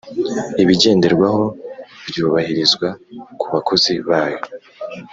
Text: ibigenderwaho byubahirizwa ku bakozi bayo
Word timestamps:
ibigenderwaho 0.63 1.43
byubahirizwa 2.07 2.87
ku 3.39 3.45
bakozi 3.53 3.93
bayo 4.07 4.39